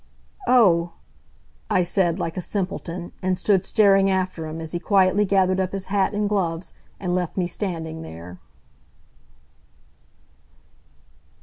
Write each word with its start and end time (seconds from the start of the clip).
"Oh," 0.47 0.93
I 1.69 1.83
said, 1.83 2.17
like 2.17 2.35
a 2.35 2.41
simpleton, 2.41 3.11
and 3.21 3.37
stood 3.37 3.67
staring 3.67 4.09
after 4.09 4.47
him 4.47 4.59
as 4.59 4.71
he 4.71 4.79
quietly 4.79 5.25
gathered 5.25 5.59
up 5.59 5.73
his 5.73 5.85
hat 5.93 6.15
and 6.15 6.27
gloves 6.27 6.73
and 6.99 7.13
left 7.13 7.37
me 7.37 7.45
standing 7.45 8.01
there. 8.01 8.39